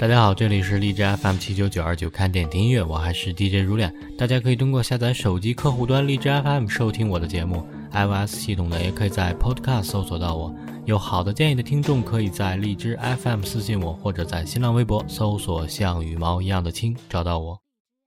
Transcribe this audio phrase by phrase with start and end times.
[0.00, 3.94] 大家好，这里是荔枝 FM 七九九二九看点听音乐，我还是 DJ 如恋。
[4.16, 10.54] 大家可以通过下载手机客户端荔枝 FM 收听我的节目，iOS 系统的也可以在 Podcast 搜索到我。
[10.86, 17.60] 有好的建议的听众，可以在荔枝 FM 私信我，或者在新浪微博搜索“像羽毛一样的青”找到我。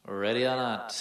[0.10, 0.91] Ready or not?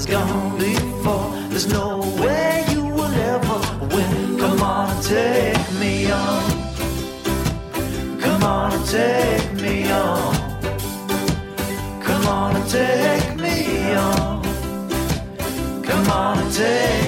[0.00, 1.30] Has gone before.
[1.50, 4.38] There's no way you will ever win.
[4.38, 6.42] Come on and take me on.
[8.20, 10.34] Come on and take me on.
[12.02, 14.42] Come on and take me on.
[15.82, 16.99] Come on and take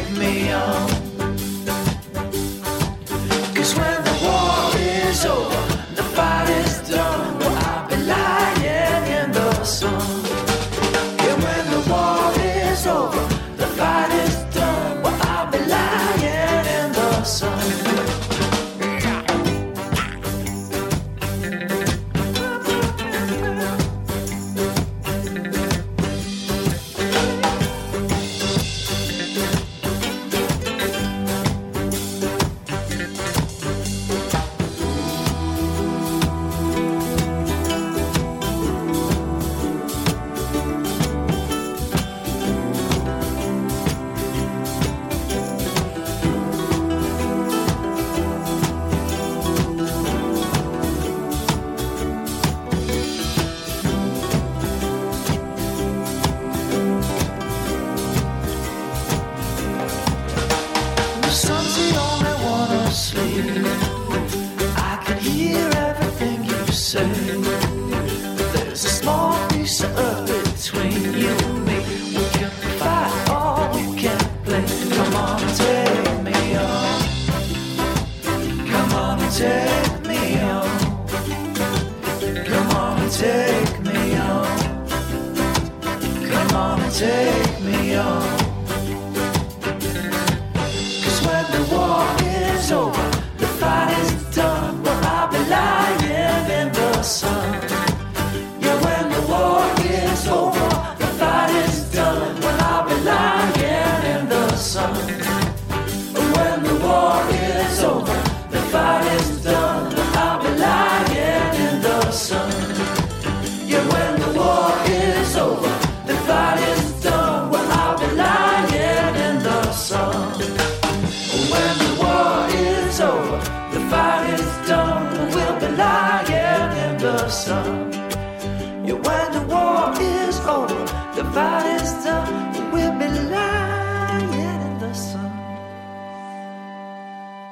[86.92, 87.41] take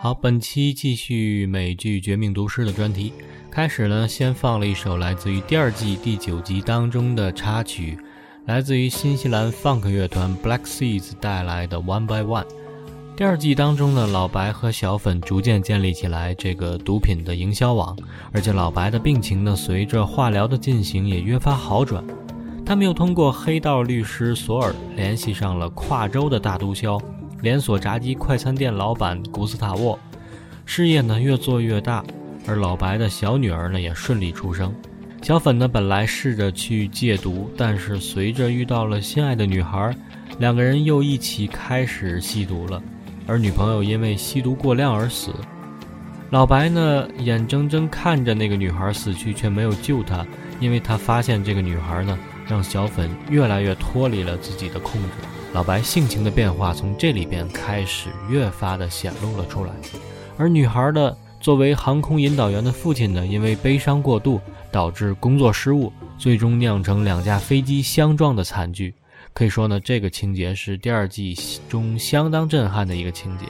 [0.02, 3.12] 好，本期继续美剧《绝命毒师》的专题。
[3.50, 7.98] 开始呢，先放了一首来自于第二季第九集当中的插曲，
[8.46, 12.44] 来自于新西兰 funk 乐团 Black Seeds 带来的《One by One》。
[13.14, 17.94] 第二季当中呢，老白和小粉逐渐建立起来这个毒品的营销网，
[18.32, 22.02] 而且老白的病情呢，随着化疗的进行也越发好转。
[22.64, 26.98] 他们又通过黑道律师索尔联系上了跨州的大毒枭
[27.42, 29.98] 连锁炸鸡快餐店老板古斯塔沃，
[30.66, 32.04] 事业呢越做越大，
[32.46, 34.74] 而老白的小女儿呢也顺利出生。
[35.22, 39.94] 小粉呢本来试着去戒毒，但是随着遇到了心爱的女孩，
[40.38, 42.82] 两个人又一起开始吸毒了。
[43.26, 45.32] 而女朋友因为吸毒过量而死。
[46.30, 50.26] 老白呢，眼睁睁看着那个女孩死去，却没有救她，
[50.58, 55.08] 因为他发现这个女孩呢让小粉越来越脱离了自己的控制。
[55.52, 59.72] 老白性情的变化从这里边开始越发的显露了出来，
[60.36, 68.94] 而女孩的作为航空引导员的父亲呢，因为悲伤过度导致工作失误，最终酿成两架飞机相撞的惨剧。
[69.32, 71.36] 可以说呢，这个情节是第二季
[71.68, 73.46] 中相当震撼的一个情节。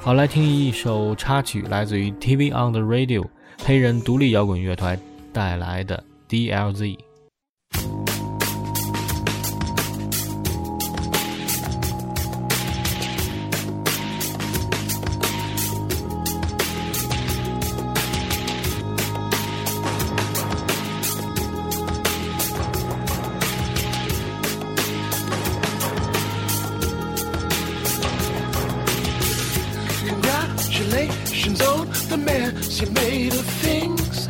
[0.00, 3.24] 好，来听一首插曲，来自于 TV on the Radio
[3.64, 4.98] 黑人独立摇滚乐团
[5.32, 7.05] 带来的 DLZ。
[32.08, 34.28] The mess you made of things.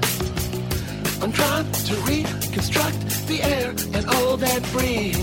[1.22, 5.18] I'm trying to reconstruct the air and all that brings.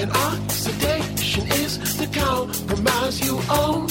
[0.00, 3.86] And oxidation is the compromise you own.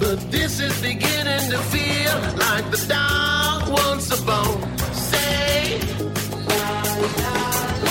[0.00, 4.78] But this is beginning to feel like the dog wants a bone.
[4.92, 5.80] Say,
[6.48, 7.89] or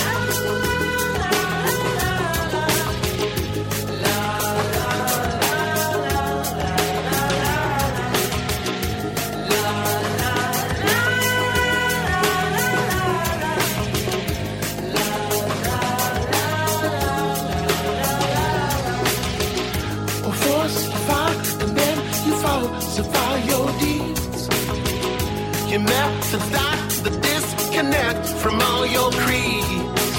[25.70, 30.09] You met the dot, the disconnect from all your creed.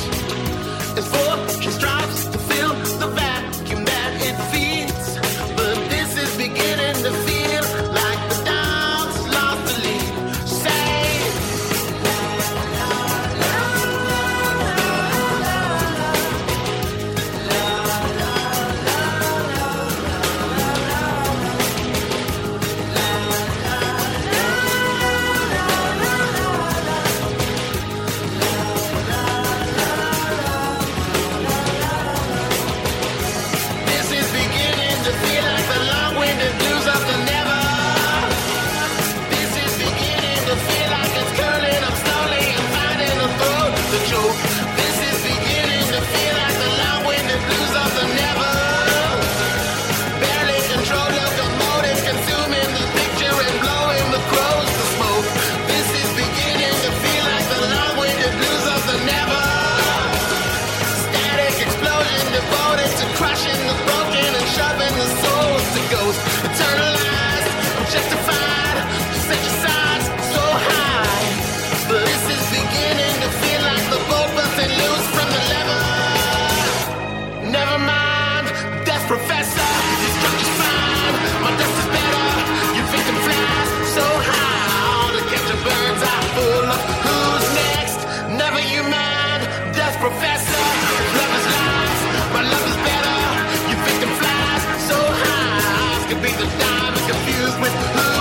[96.60, 98.21] I'm confused with who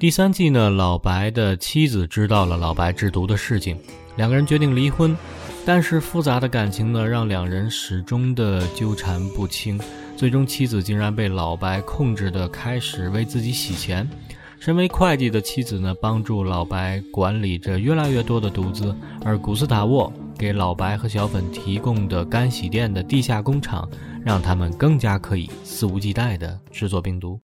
[0.00, 3.78] 第三季呢，老白的妻子知道了老白制毒的事情，
[4.16, 5.14] 两个人决定离婚。
[5.66, 9.78] 但是复杂的感情呢，让两人始终的纠缠不清。
[10.16, 14.08] 最终，妻子竟然被老白控制的开始为自己洗钱。
[14.58, 23.86] 身为会计的妻子呢，帮助老白管理着越来越多的毒资，而古斯塔沃给老白和小粉提供的干洗店的地下工厂，
[24.24, 27.38] 让他们更加可以肆无忌惮地制作病毒。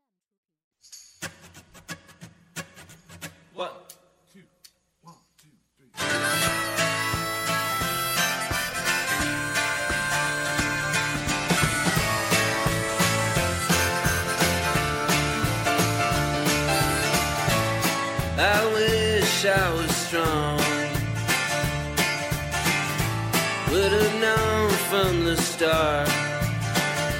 [24.88, 26.08] From the start.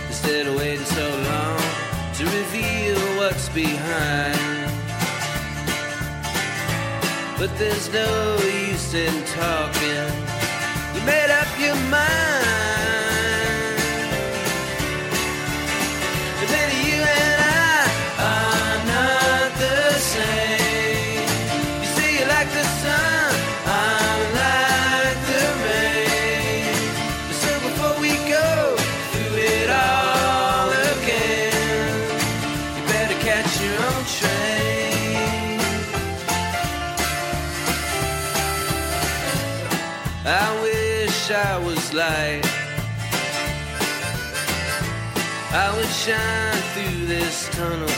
[0.09, 1.61] Instead of waiting so long
[2.15, 4.71] to reveal what's behind.
[7.39, 8.39] But there's no
[8.71, 10.09] use in talking.
[10.95, 12.76] You made up your mind.
[41.29, 42.43] Wish I was light.
[45.53, 47.89] I would shine through this tunnel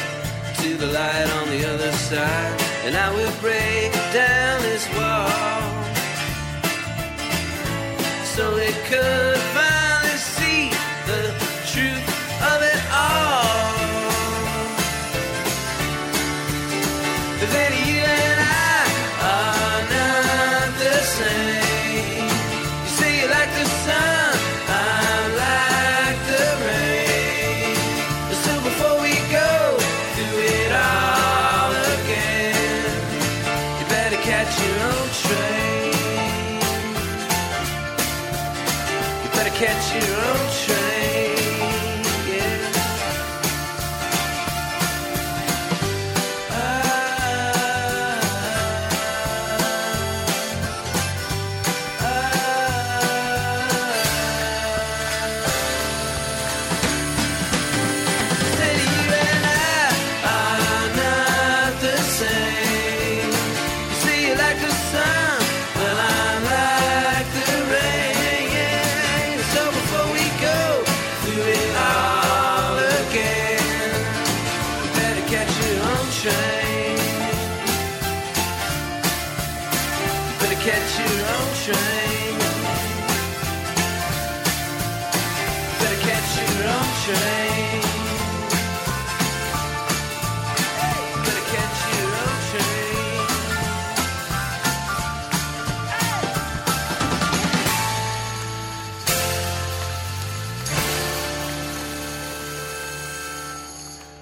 [0.62, 5.68] to the light on the other side, and I would break down this wall
[8.24, 9.57] so it could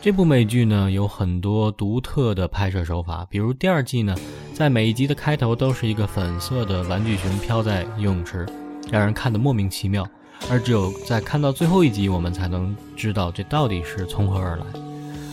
[0.07, 4.15] 这部美剧呢有很多独特的拍摄手法，比如第二季呢，
[4.55, 8.47] 在每一集的开头都是一个粉色的玩具熊飘在游泳池，
[8.89, 10.07] 让人看得莫名其妙。
[10.49, 14.65] 而只有在看到最后一集，我们才能知道这到底是从何而来。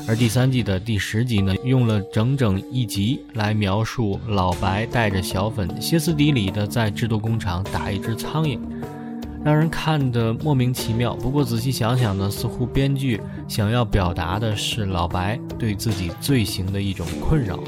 [0.07, 8.59] 而第三季的第十集呢，用了整整一集来描述老白带着小粉歇斯底里的在制毒工厂打一只苍蝇，
[9.43, 11.13] 让人看得莫名其妙。
[11.15, 17.59] 不过仔细想想呢，似乎编剧想要表达的是老白对自己罪行的一种困扰、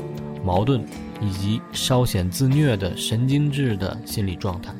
[0.43, 0.81] 矛盾，
[1.21, 4.73] 以及稍显自虐的神经质的心理状态。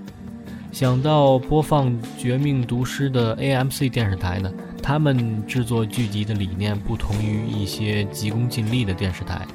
[0.72, 9.46] 想到播放《绝命毒师》的 AMC 电视台呢，他们制作剧集的理念不同于一些急功近利的电视台，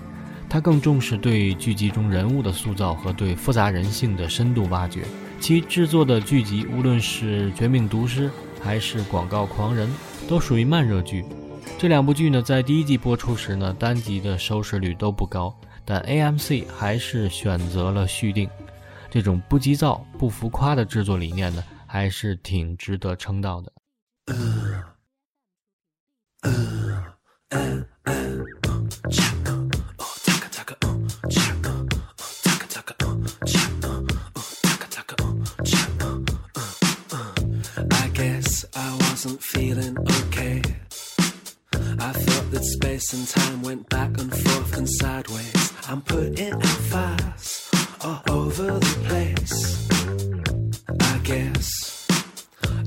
[0.48, 5.02] 他更重视对剧集中人物的塑造和对复杂人性的深度挖掘。
[5.40, 8.28] 其制作的剧集，无论是《绝命毒师》
[8.62, 9.88] 还是《广告狂人》，
[10.28, 11.24] 都属于慢热剧。
[11.78, 18.50] 这两部剧呢，在第一季播出时呢，单集的收视率都不高，但 AMC 还是选择了续订。
[19.10, 23.72] 这种不急躁、不浮夸的制作理念呢，还是挺值得称道的。
[43.00, 45.72] And time went back and forth and sideways.
[45.88, 47.70] I'm putting out fires
[48.02, 49.88] all over the place.
[51.00, 52.06] I guess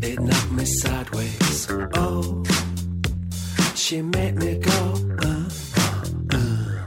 [0.03, 1.67] it knocked me sideways.
[1.95, 2.43] Oh,
[3.73, 4.93] she made me go.
[5.23, 5.49] Uh,
[6.31, 6.85] uh,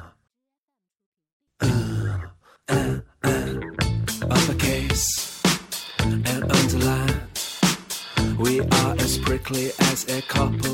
[1.63, 2.19] uh,
[2.69, 3.63] uh, uh,
[6.01, 7.21] and underline.
[8.39, 10.66] We are as prickly as a couple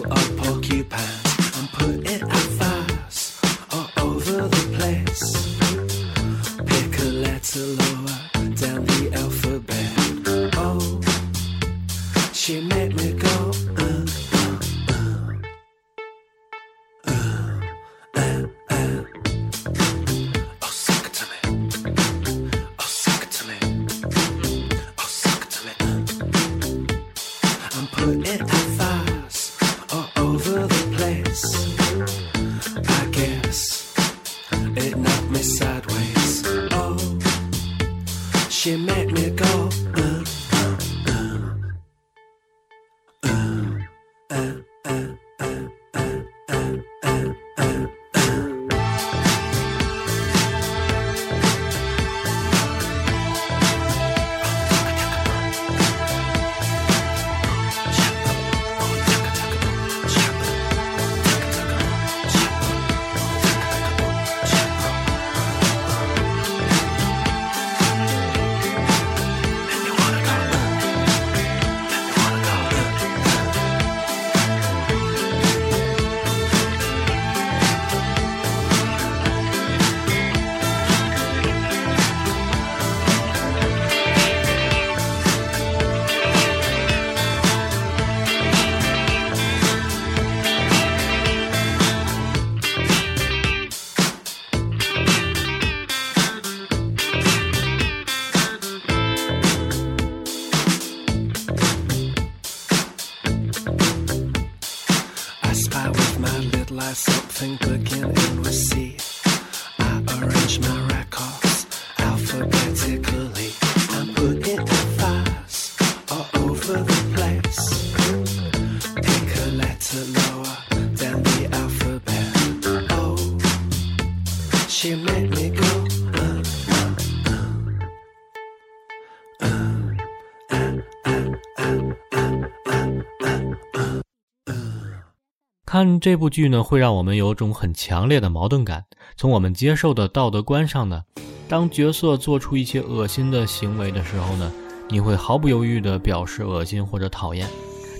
[135.73, 138.85] 看这部剧呢，会让我们有种很强烈的矛盾感。
[139.16, 141.03] 从我们接受的道德观上呢，
[141.49, 144.53] 当角色做出一些恶心的行为的时候呢，
[144.90, 147.49] 你会毫不犹豫地表示恶心或者讨厌。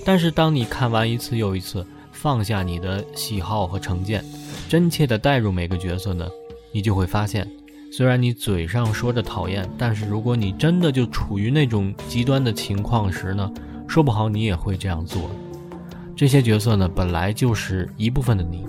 [0.05, 4.23] 但是当你看完一次又一次，放下你的喜好和成见，
[4.69, 6.29] 真切地带入每个角色呢，
[6.73, 7.51] 你就会发现，
[7.91, 13.51] 虽然你嘴上说着讨厌，但是如果你真的就处于那种极端的情况时呢，
[13.89, 15.31] 说不好你也会这样做。
[16.23, 18.65] 这些角色呢，本来就是一部分的你，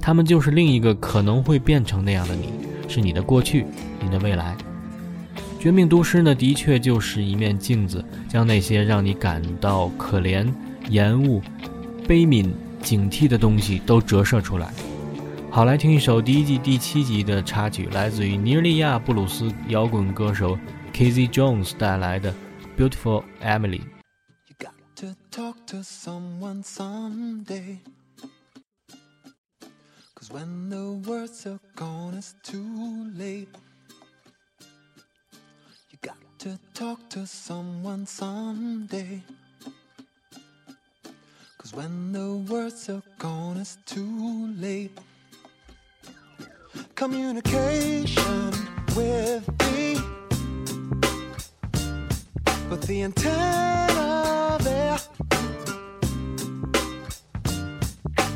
[0.00, 2.48] 他们就是另一个可能会变成那样的你，
[2.88, 3.64] 是你的过去，
[4.02, 4.56] 你的未来。
[5.62, 10.52] 《绝命毒师》呢，的确就是一面镜子，将那些让你感到可怜、
[10.90, 11.40] 厌恶、
[12.08, 12.50] 悲悯、
[12.82, 14.68] 警惕的东西都折射出来。
[15.48, 20.58] 好，来听一首第一季第七集的插曲，来自于尼日利亚布鲁斯摇滚歌手
[20.92, 22.32] Casey Jones 带来的
[22.76, 23.78] 《Beautiful Emily》。
[24.96, 27.78] To talk to someone someday.
[30.14, 33.48] Cause when the words are gone, it's too late.
[35.90, 39.22] You got to talk to someone someday.
[41.58, 44.98] Cause when the words are gone, it's too late.
[46.94, 48.50] Communication
[48.96, 49.98] with me.
[52.70, 53.95] But the there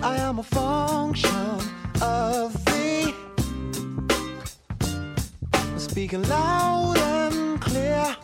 [0.03, 1.61] I am a function
[2.01, 3.14] of the
[5.77, 8.16] Speaking loud and clear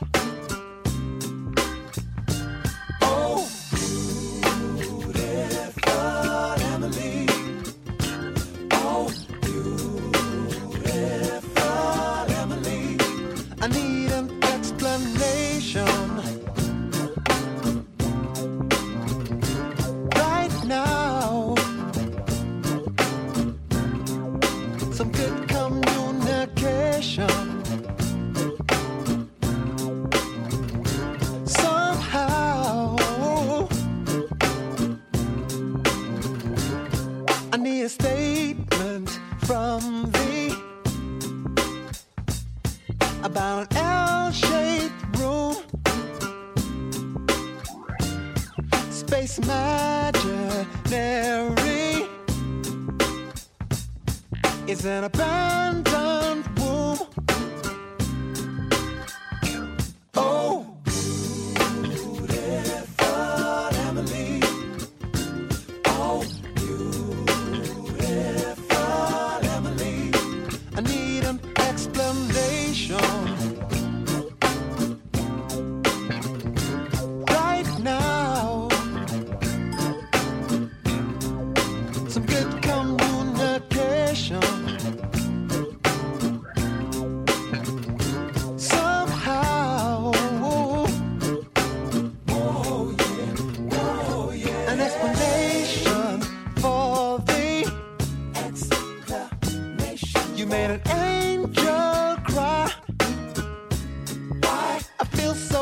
[54.68, 55.95] is an abandoned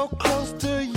[0.05, 0.94] so close to you.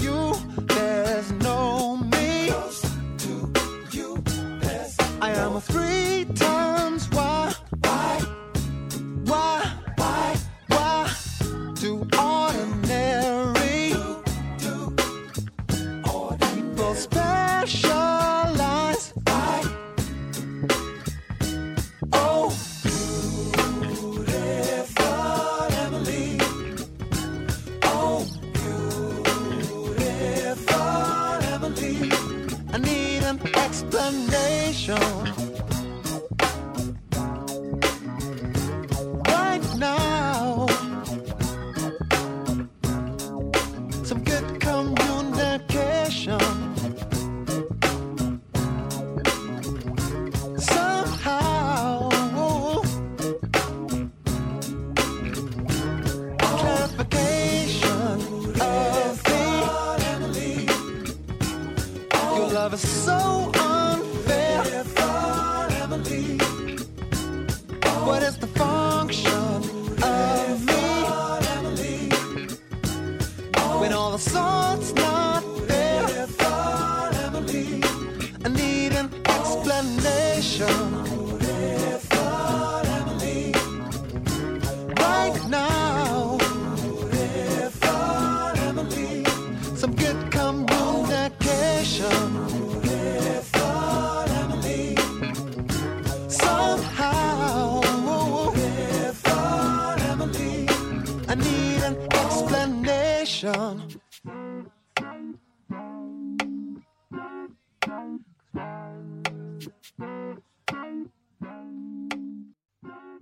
[101.29, 103.79] I need an explanation.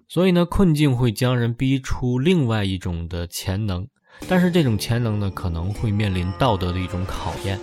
[0.07, 3.85] 所以呢，困境会将人逼出另外一种的潜能，
[4.29, 7.59] 但是这种潜能呢，可能会面临道德的一种考验。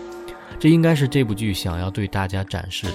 [0.58, 2.94] 这应该是这部剧想要对大家展示的。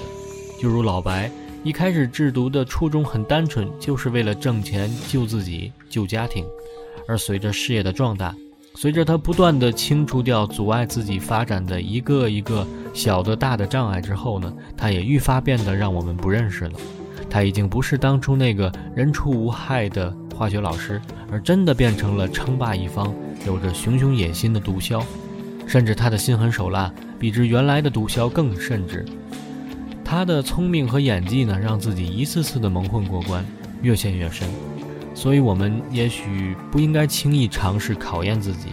[0.61, 1.31] 就如老白
[1.63, 6.45] 一开始制毒的初衷很单纯，就是为了挣钱救自己、救家庭。
[7.07, 8.35] 而随着事业的壮大，
[8.75, 16.73] 随着他不断的清除掉阻碍自己发展的一个一个小的大的障碍之后呢，他也愈发变得让我们不认识了。
[17.29, 23.13] 他已经不是当初那个人畜无害的化学老师，而真的变成了称霸一方、
[23.45, 25.03] 有着熊熊野心的毒枭，
[25.65, 29.05] 甚至他的心狠手辣比之原来的毒枭更甚至。
[30.05, 33.45] 他的聪明和演技呢，让自己一次次的蒙混过关，
[33.81, 34.47] 越陷越深。
[35.17, 38.67] 所以，我们也许不应该轻易尝试考验自己。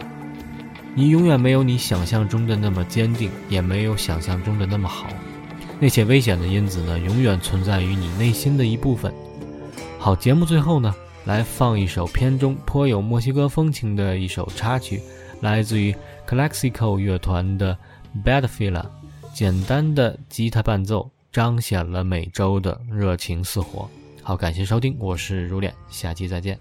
[0.94, 5.06] 你永远没有你想象中的那么坚定，也没有想象中的那么好。
[5.80, 9.10] 那些危险的因子呢，永远存在于你内心的一部分。
[9.98, 15.00] 好，节目最后呢，来放一首片中颇有墨西哥风情的一首插曲，
[15.40, 15.96] 来自于
[16.28, 17.74] Calexico 乐团的
[18.22, 18.82] 《Bad Fila》，
[19.32, 23.88] 简单的吉他伴奏彰显了美洲的热情似火。
[24.26, 26.58] 好，感谢收听，我是如脸，下期再见。